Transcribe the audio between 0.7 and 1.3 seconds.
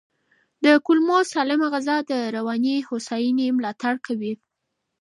کولمو